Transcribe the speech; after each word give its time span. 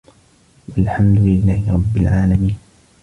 وَالحَمدُ 0.67 1.17
لِلَّهِ 1.19 1.73
رَبِّ 1.73 1.97
العالَمينَ 1.97 2.57